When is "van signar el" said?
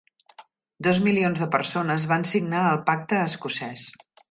2.13-2.83